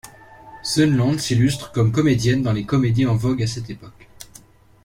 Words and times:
Söneland 0.63 1.19
s’illustre 1.19 1.71
comme 1.71 1.91
comédienne 1.91 2.41
dans 2.41 2.53
les 2.53 2.65
comédie 2.65 3.05
en 3.05 3.15
vogue 3.15 3.43
à 3.43 3.45
cette 3.45 3.69
époque. 3.69 4.09